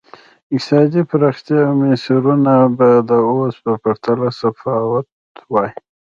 اقتصادي 0.55 1.01
پراختیا 1.09 1.61
مسیرونه 1.79 2.55
به 2.77 2.89
د 3.09 3.11
اوس 3.29 3.55
په 3.63 3.71
پرتله 3.83 4.29
متفاوت 4.45 5.07
وای. 5.51 5.69